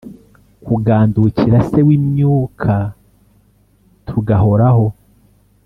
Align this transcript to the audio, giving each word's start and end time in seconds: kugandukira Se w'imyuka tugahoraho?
kugandukira 0.65 1.57
Se 1.69 1.79
w'imyuka 1.87 2.75
tugahoraho? 4.07 4.85